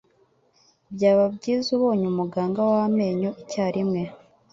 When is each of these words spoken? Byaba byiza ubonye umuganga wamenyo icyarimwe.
Byaba 0.95 1.23
byiza 1.35 1.67
ubonye 1.77 2.05
umuganga 2.09 2.59
wamenyo 2.71 3.29
icyarimwe. 3.41 4.01